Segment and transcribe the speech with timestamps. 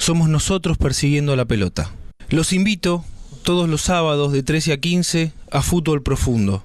[0.00, 1.90] somos nosotros persiguiendo la pelota.
[2.30, 3.04] Los invito
[3.44, 6.64] todos los sábados de 13 a 15 a Fútbol Profundo.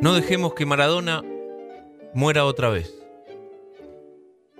[0.00, 1.22] No dejemos que Maradona
[2.14, 2.92] muera otra vez.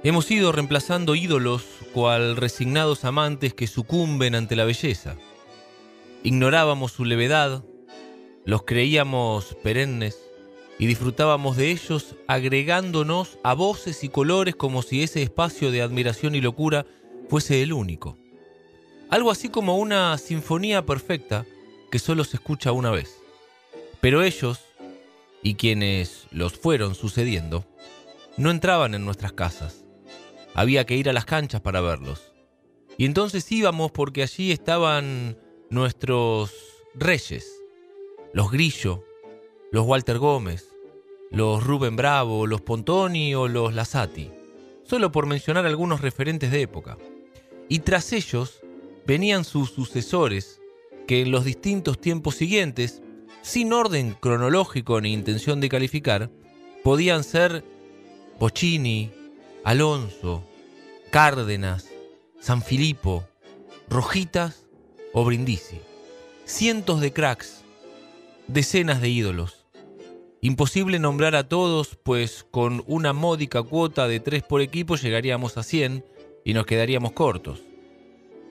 [0.05, 5.17] Hemos ido reemplazando ídolos cual resignados amantes que sucumben ante la belleza.
[6.23, 7.65] Ignorábamos su levedad,
[8.45, 10.28] los creíamos perennes
[10.79, 16.35] y disfrutábamos de ellos agregándonos a voces y colores como si ese espacio de admiración
[16.35, 16.87] y locura
[17.29, 18.17] fuese el único.
[19.11, 21.47] Algo así como una sinfonía perfecta
[21.91, 23.19] que solo se escucha una vez.
[24.01, 24.61] Pero ellos,
[25.43, 27.65] y quienes los fueron sucediendo,
[28.37, 29.85] no entraban en nuestras casas.
[30.55, 32.33] Había que ir a las canchas para verlos.
[32.97, 35.39] Y entonces íbamos porque allí estaban
[35.71, 36.53] nuestros
[36.95, 37.51] reyes,
[38.33, 39.05] los Grillo,
[39.71, 40.69] los Walter Gómez,
[41.31, 44.31] los Rubén Bravo, los Pontoni o los Lasati,
[44.85, 46.97] solo por mencionar algunos referentes de época.
[47.69, 48.61] Y tras ellos
[49.07, 50.61] venían sus sucesores,
[51.07, 53.03] que en los distintos tiempos siguientes,
[53.43, 56.31] sin orden cronológico ni intención de calificar,
[56.83, 57.65] podían ser
[58.39, 59.11] Bocini,
[59.65, 60.45] Alonso,
[61.11, 61.89] Cárdenas,
[62.41, 63.25] San Filipo,
[63.89, 64.67] Rojitas
[65.13, 65.81] o Brindisi.
[66.45, 67.63] Cientos de cracks,
[68.47, 69.58] decenas de ídolos.
[70.41, 75.65] Imposible nombrar a todos, pues con una módica cuota de tres por equipo llegaríamos a
[75.65, 76.05] 100
[76.45, 77.63] y nos quedaríamos cortos.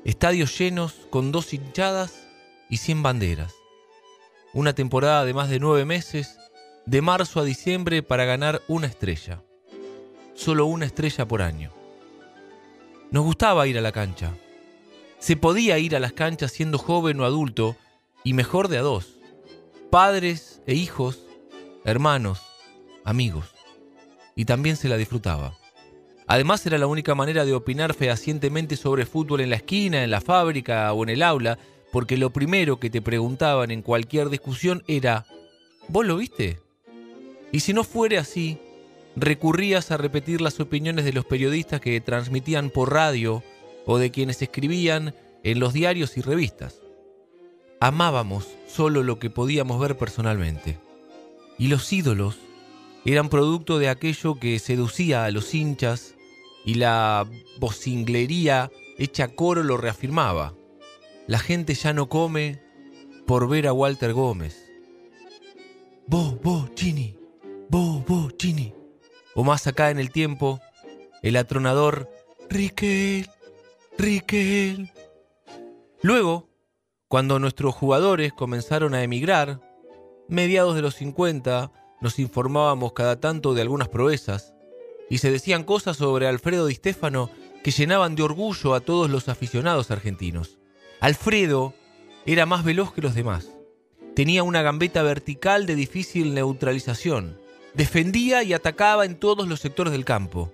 [0.04, 2.28] Estadios llenos con dos hinchadas
[2.70, 3.56] y 100 banderas.
[4.54, 6.38] Una temporada de más de nueve meses,
[6.86, 9.42] de marzo a diciembre para ganar una estrella.
[10.36, 11.72] Solo una estrella por año.
[13.12, 14.34] Nos gustaba ir a la cancha.
[15.20, 17.78] Se podía ir a las canchas siendo joven o adulto,
[18.24, 19.20] y mejor de a dos.
[19.90, 21.27] Padres e hijos,
[21.88, 22.42] hermanos,
[23.06, 23.46] amigos.
[24.36, 25.58] Y también se la disfrutaba.
[26.28, 30.20] Además era la única manera de opinar fehacientemente sobre fútbol en la esquina, en la
[30.20, 31.58] fábrica o en el aula,
[31.94, 35.26] porque lo primero que te preguntaban en cualquier discusión era,
[35.88, 36.60] ¿vos lo viste?
[37.54, 38.60] Y si no fuere así,
[39.16, 43.44] recurrías a repetir las opiniones de los periodistas que transmitían por radio
[43.86, 46.82] o de quienes escribían en los diarios y revistas.
[47.80, 50.86] Amábamos solo lo que podíamos ver personalmente.
[51.58, 52.38] Y los ídolos
[53.06, 56.16] eran producto de aquello que seducía a los hinchas
[56.66, 57.28] y la
[57.60, 60.54] vocinglería hecha coro lo reafirmaba.
[61.28, 62.62] La gente ya no come
[63.26, 64.66] por ver a Walter Gómez.
[66.08, 67.18] Bo, bo, chini,
[67.70, 68.74] bo, bo, chini
[69.38, 70.60] o más acá en el tiempo,
[71.22, 72.10] el atronador
[72.50, 73.30] Riquel,
[73.96, 74.92] Riquel.
[76.02, 76.50] Luego,
[77.08, 79.62] cuando nuestros jugadores comenzaron a emigrar,
[80.28, 81.72] mediados de los 50,
[82.02, 84.54] nos informábamos cada tanto de algunas proezas
[85.10, 87.30] y se decían cosas sobre Alfredo Di Stefano
[87.64, 90.58] que llenaban de orgullo a todos los aficionados argentinos.
[91.00, 91.74] Alfredo
[92.26, 93.50] era más veloz que los demás.
[94.16, 97.40] Tenía una gambeta vertical de difícil neutralización
[97.78, 100.52] Defendía y atacaba en todos los sectores del campo.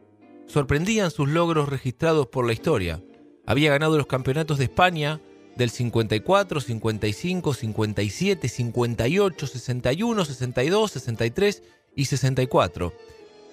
[0.47, 3.03] Sorprendían sus logros registrados por la historia.
[3.45, 5.21] Había ganado los campeonatos de España
[5.55, 11.63] del 54, 55, 57, 58, 61, 62, 63
[11.95, 12.93] y 64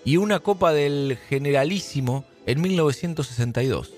[0.05, 3.93] y una Copa del Generalísimo en 1962.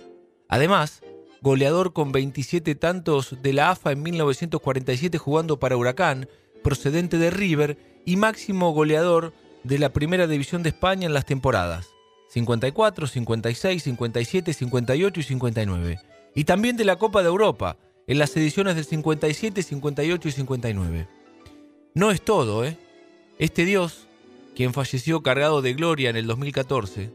[0.48, 1.02] Además,
[1.42, 6.28] goleador con 27 tantos de la AFA en 1947 jugando para Huracán,
[6.64, 9.34] procedente de River y máximo goleador
[9.64, 11.90] de la Primera División de España en las temporadas
[12.30, 16.00] 54, 56, 57, 58 y 59.
[16.36, 17.78] Y también de la Copa de Europa
[18.08, 21.08] en las ediciones del 57, 58 y 59.
[21.94, 22.78] No es todo, ¿eh?
[23.40, 24.09] Este dios
[24.60, 27.14] quien falleció cargado de gloria en el 2014,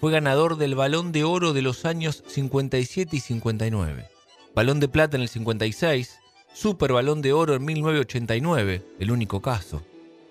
[0.00, 4.06] fue ganador del Balón de Oro de los años 57 y 59,
[4.54, 6.20] Balón de Plata en el 56,
[6.54, 9.82] Super Balón de Oro en 1989, el único caso,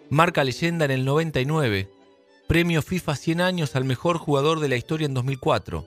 [0.10, 1.90] Marca Leyenda en el 99,
[2.48, 5.86] Premio FIFA 100 años al mejor jugador de la historia en 2004,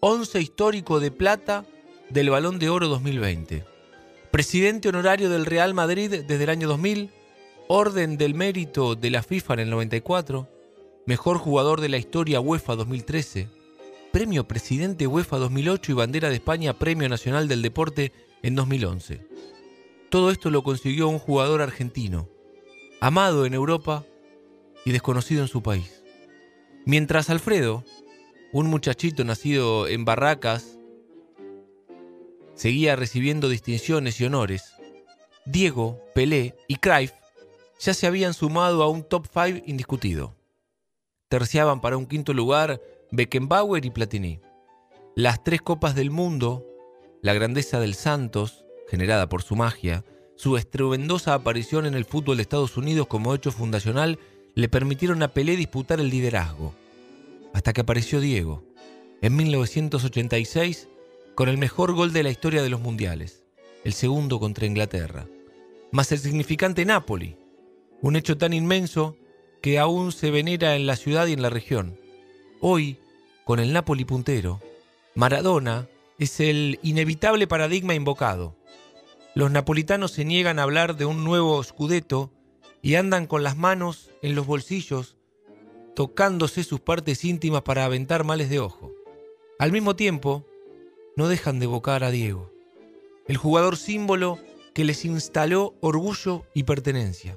[0.00, 1.66] 11 histórico de plata
[2.08, 3.62] del Balón de Oro 2020,
[4.30, 7.10] presidente honorario del Real Madrid desde el año 2000,
[7.70, 10.48] Orden del Mérito de la FIFA en el 94,
[11.04, 13.50] Mejor Jugador de la Historia UEFA 2013,
[14.10, 18.12] Premio Presidente UEFA 2008 y Bandera de España Premio Nacional del Deporte
[18.42, 19.20] en 2011.
[20.08, 22.30] Todo esto lo consiguió un jugador argentino,
[23.02, 24.06] amado en Europa
[24.86, 26.02] y desconocido en su país.
[26.86, 27.84] Mientras Alfredo,
[28.50, 30.78] un muchachito nacido en Barracas,
[32.54, 34.72] seguía recibiendo distinciones y honores,
[35.44, 37.12] Diego, Pelé y Cruyff
[37.78, 40.34] ya se habían sumado a un top 5 indiscutido.
[41.28, 42.80] Terciaban para un quinto lugar
[43.10, 44.40] Beckenbauer y Platini.
[45.14, 46.66] Las tres copas del mundo,
[47.22, 50.04] la grandeza del Santos, generada por su magia,
[50.36, 54.18] su estruendosa aparición en el fútbol de Estados Unidos como hecho fundacional,
[54.54, 56.74] le permitieron a Pelé disputar el liderazgo.
[57.52, 58.62] Hasta que apareció Diego,
[59.20, 60.88] en 1986,
[61.34, 63.44] con el mejor gol de la historia de los mundiales,
[63.84, 65.26] el segundo contra Inglaterra,
[65.90, 67.36] más el significante Napoli,
[68.00, 69.16] un hecho tan inmenso
[69.60, 71.98] que aún se venera en la ciudad y en la región.
[72.60, 72.98] Hoy,
[73.44, 74.60] con el Napoli puntero,
[75.14, 78.56] Maradona es el inevitable paradigma invocado.
[79.34, 82.32] Los napolitanos se niegan a hablar de un nuevo Scudetto
[82.82, 85.16] y andan con las manos en los bolsillos,
[85.94, 88.92] tocándose sus partes íntimas para aventar males de ojo.
[89.58, 90.46] Al mismo tiempo,
[91.16, 92.52] no dejan de evocar a Diego,
[93.26, 94.38] el jugador símbolo
[94.72, 97.36] que les instaló orgullo y pertenencia.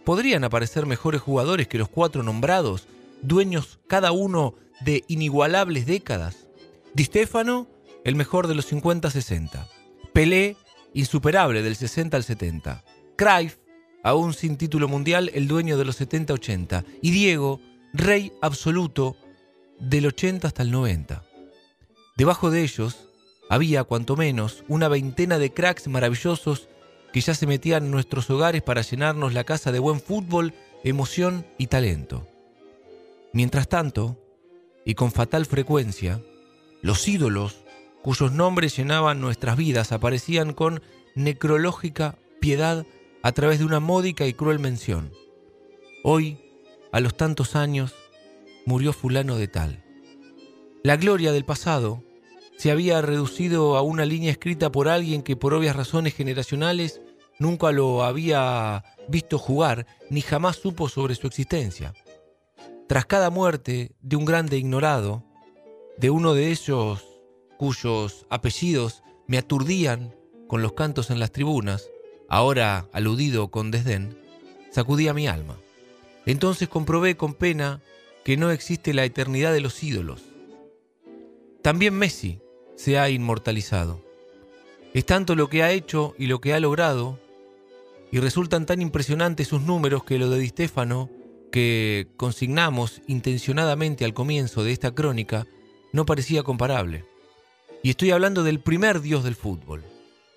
[0.04, 2.88] podrían aparecer mejores jugadores que los cuatro nombrados,
[3.22, 6.48] dueños cada uno de inigualables décadas.
[6.94, 7.68] Di Stefano,
[8.04, 9.68] el mejor de los 50-60.
[10.14, 10.58] Pelé,
[10.94, 12.84] insuperable del 60 al 70.
[13.16, 13.58] Cruyff,
[14.04, 16.84] aún sin título mundial, el dueño de los 70-80.
[17.02, 17.62] Y Diego,
[17.94, 19.16] rey absoluto
[19.80, 21.24] del 80 hasta el 90.
[22.16, 23.10] Debajo de ellos
[23.50, 26.70] había, cuanto menos, una veintena de cracks maravillosos
[27.12, 31.46] que ya se metían en nuestros hogares para llenarnos la casa de buen fútbol, emoción
[31.58, 32.28] y talento.
[33.32, 34.18] Mientras tanto,
[34.86, 36.22] y con fatal frecuencia,
[36.82, 37.64] los ídolos
[38.02, 40.82] cuyos nombres llenaban nuestras vidas aparecían con
[41.16, 42.86] necrológica piedad
[43.22, 45.14] a través de una módica y cruel mención.
[46.04, 46.38] Hoy,
[46.92, 47.96] a los tantos años,
[48.66, 49.84] murió fulano de tal.
[50.84, 52.04] La gloria del pasado
[52.58, 57.02] se había reducido a una línea escrita por alguien que por obvias razones generacionales
[57.40, 61.94] nunca lo había visto jugar ni jamás supo sobre su existencia.
[62.88, 65.24] Tras cada muerte de un grande ignorado,
[65.98, 67.04] de uno de ellos
[67.58, 70.16] cuyos apellidos me aturdían
[70.48, 71.90] con los cantos en las tribunas,
[72.30, 74.18] ahora aludido con desdén,
[74.70, 75.58] sacudía mi alma.
[76.26, 77.82] Entonces comprobé con pena
[78.24, 80.22] que no existe la eternidad de los ídolos.
[81.62, 82.40] También Messi
[82.76, 84.04] se ha inmortalizado.
[84.94, 87.20] Es tanto lo que ha hecho y lo que ha logrado,
[88.12, 91.10] y resultan tan impresionantes sus números que lo de Di Stefano,
[91.52, 95.48] que consignamos intencionadamente al comienzo de esta crónica,
[95.92, 97.06] no parecía comparable.
[97.82, 99.84] Y estoy hablando del primer dios del fútbol,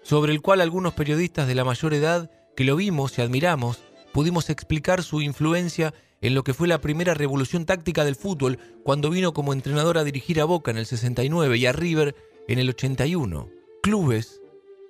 [0.02, 4.48] sobre el cual algunos periodistas de la mayor edad que lo vimos y admiramos, pudimos
[4.48, 9.32] explicar su influencia en lo que fue la primera revolución táctica del fútbol cuando vino
[9.32, 12.14] como entrenador a dirigir a Boca en el 69 y a River
[12.49, 13.50] en el 81,
[13.82, 14.40] clubes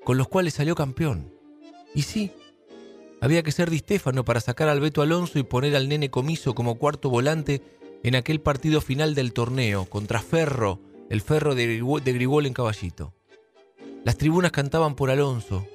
[0.04, 1.33] con los cuales salió campeón.
[1.95, 2.33] Y sí,
[3.21, 6.54] había que ser Di Stefano para sacar al Beto Alonso y poner al nene comiso
[6.54, 7.62] como cuarto volante
[8.02, 13.14] en aquel partido final del torneo contra Ferro el ferro de, Grigol en caballito.
[14.04, 15.66] Las tribunas cantaban por Alonso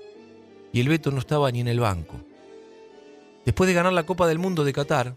[0.74, 2.22] y el Beto no estaba ni en el banco.
[3.46, 5.16] Después de ganar la Copa del Mundo de Qatar,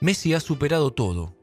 [0.00, 1.34] Messi ha superado todo.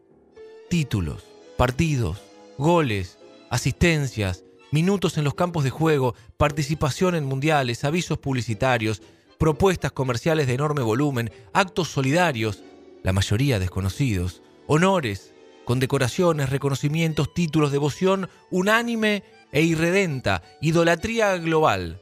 [0.70, 1.26] Títulos,
[1.58, 2.22] partidos,
[2.58, 3.20] goles,
[3.50, 9.02] asistencias, minutos en los campos de juego, participación en mundiales, avisos publicitarios,
[9.38, 12.64] propuestas comerciales de enorme volumen, actos solidarios,
[13.04, 15.34] la mayoría desconocidos, honores,
[15.66, 22.02] condecoraciones, reconocimientos, títulos, devoción unánime e irredenta, idolatría global.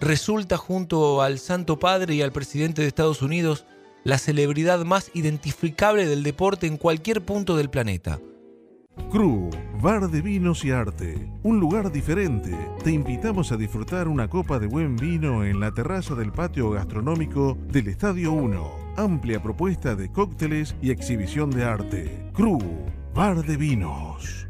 [0.00, 3.66] Resulta junto al Santo Padre y al presidente de Estados Unidos
[4.04, 8.20] la celebridad más identificable del deporte en cualquier punto del planeta.
[9.10, 12.56] Cru, bar de vinos y arte, un lugar diferente.
[12.84, 17.56] Te invitamos a disfrutar una copa de buen vino en la terraza del patio gastronómico
[17.68, 18.94] del Estadio 1.
[18.96, 22.30] Amplia propuesta de cócteles y exhibición de arte.
[22.34, 22.58] Cru,
[23.14, 24.46] Bar de Vinos.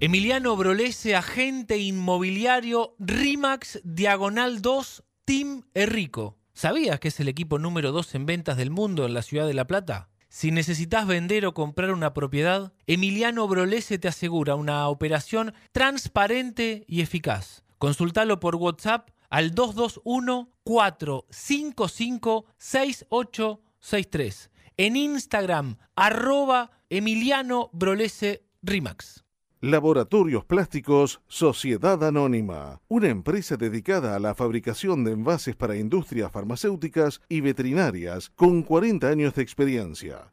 [0.00, 6.41] Emiliano Brolese, agente inmobiliario RIMAX Diagonal 2, Team Errico.
[6.62, 9.52] ¿Sabías que es el equipo número 2 en ventas del mundo en la ciudad de
[9.52, 10.10] La Plata?
[10.28, 17.00] Si necesitas vender o comprar una propiedad, Emiliano Brolese te asegura una operación transparente y
[17.00, 17.64] eficaz.
[17.78, 29.21] Consultalo por WhatsApp al 221 455 6863 en Instagram, arroba Emiliano Brolese Rimax.
[29.64, 37.20] Laboratorios Plásticos Sociedad Anónima, una empresa dedicada a la fabricación de envases para industrias farmacéuticas
[37.28, 40.32] y veterinarias con 40 años de experiencia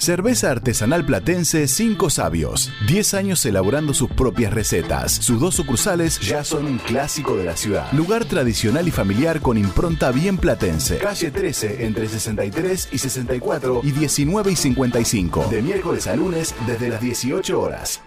[0.00, 2.70] Cerveza artesanal platense Cinco Sabios.
[2.86, 5.10] 10 años elaborando sus propias recetas.
[5.10, 7.90] Sus dos sucursales ya son un clásico de la ciudad.
[7.92, 10.98] Lugar tradicional y familiar con impronta bien platense.
[10.98, 15.48] Calle 13 entre 63 y 64 y 19 y 55.
[15.50, 18.00] De miércoles a lunes desde las 18 horas.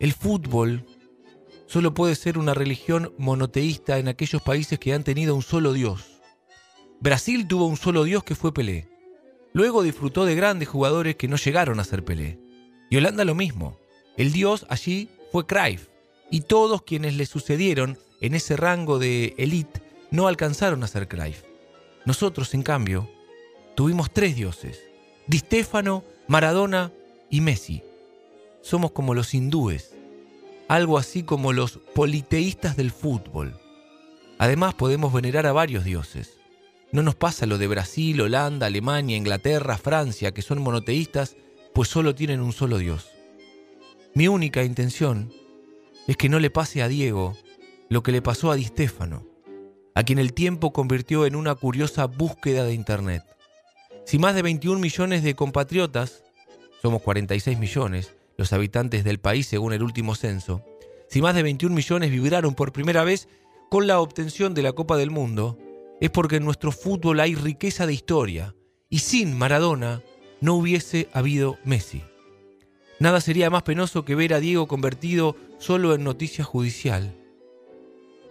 [0.00, 0.86] El fútbol
[1.66, 6.20] solo puede ser una religión monoteísta en aquellos países que han tenido un solo Dios.
[7.00, 8.97] Brasil tuvo un solo Dios que fue Pelé.
[9.58, 12.38] Luego disfrutó de grandes jugadores que no llegaron a ser Pelé.
[12.90, 13.76] Y Holanda lo mismo.
[14.16, 15.88] El dios allí fue Cruyff.
[16.30, 21.42] Y todos quienes le sucedieron en ese rango de elite no alcanzaron a ser Cruyff.
[22.04, 23.10] Nosotros, en cambio,
[23.74, 24.80] tuvimos tres dioses.
[25.26, 26.92] Di Stefano, Maradona
[27.28, 27.82] y Messi.
[28.62, 29.92] Somos como los hindúes.
[30.68, 33.58] Algo así como los politeístas del fútbol.
[34.38, 36.37] Además podemos venerar a varios dioses.
[36.90, 41.36] No nos pasa lo de Brasil, Holanda, Alemania, Inglaterra, Francia, que son monoteístas,
[41.74, 43.10] pues solo tienen un solo Dios.
[44.14, 45.30] Mi única intención
[46.06, 47.36] es que no le pase a Diego
[47.90, 49.26] lo que le pasó a Di Stefano,
[49.94, 53.22] a quien el tiempo convirtió en una curiosa búsqueda de Internet.
[54.06, 56.24] Si más de 21 millones de compatriotas,
[56.80, 60.64] somos 46 millones, los habitantes del país según el último censo,
[61.08, 63.28] si más de 21 millones vibraron por primera vez
[63.70, 65.58] con la obtención de la Copa del Mundo,
[66.00, 68.54] es porque en nuestro fútbol hay riqueza de historia
[68.88, 70.02] y sin Maradona
[70.40, 72.02] no hubiese habido Messi.
[73.00, 77.14] Nada sería más penoso que ver a Diego convertido solo en noticia judicial.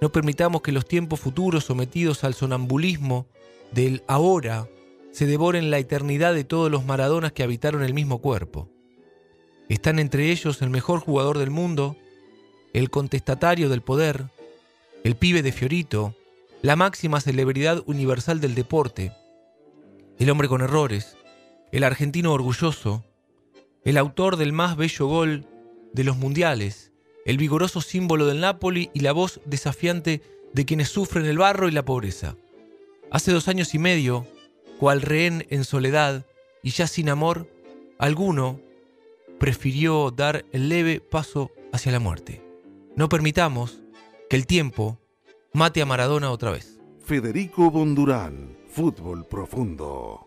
[0.01, 3.27] No permitamos que los tiempos futuros sometidos al sonambulismo
[3.71, 4.67] del ahora
[5.11, 8.69] se devoren la eternidad de todos los Maradonas que habitaron el mismo cuerpo.
[9.69, 11.95] Están entre ellos el mejor jugador del mundo,
[12.73, 14.25] el contestatario del poder,
[15.03, 16.15] el pibe de Fiorito,
[16.61, 19.13] la máxima celebridad universal del deporte,
[20.17, 21.17] el hombre con errores,
[21.71, 23.03] el argentino orgulloso,
[23.83, 25.45] el autor del más bello gol
[25.93, 26.91] de los mundiales,
[27.25, 30.21] el vigoroso símbolo del Napoli y la voz desafiante
[30.53, 32.35] de quienes sufren el barro y la pobreza.
[33.11, 34.25] Hace dos años y medio,
[34.79, 36.25] cual rehén en soledad
[36.63, 37.47] y ya sin amor,
[37.99, 38.59] alguno
[39.39, 42.41] prefirió dar el leve paso hacia la muerte.
[42.95, 43.79] No permitamos
[44.29, 44.97] que el tiempo
[45.57, 46.79] mate a Maradona otra vez.
[47.03, 50.26] Federico Bondurán, Fútbol Profundo.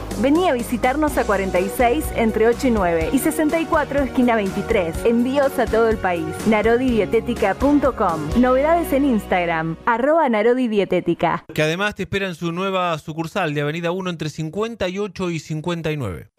[0.21, 5.05] Vení a visitarnos a 46 entre 8 y 9 y 64 esquina 23.
[5.05, 6.27] Envíos a todo el país.
[6.45, 8.39] Narodidietética.com.
[8.39, 9.77] Novedades en Instagram.
[9.87, 11.43] Arroba Narodidietética.
[11.51, 16.29] Que además te espera en su nueva sucursal de Avenida 1 entre 58 y 59.